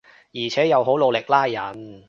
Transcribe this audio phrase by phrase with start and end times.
[0.33, 1.99] 而且又好努力拉人